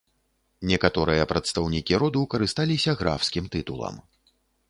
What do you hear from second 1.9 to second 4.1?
роду карысталіся графскім тытулам.